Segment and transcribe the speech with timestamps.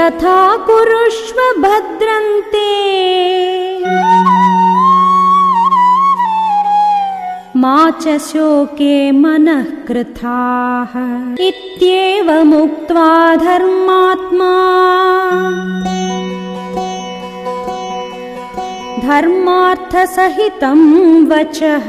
[0.00, 2.68] तथा कुरुष्व भद्रन्ते।
[7.58, 10.94] मा च शोके मनः कृथाः।
[11.44, 14.54] इत्येवमुक्त्वा धर्मात्मा।
[19.08, 20.80] धर्मार्थसहितं
[21.26, 21.88] वचः।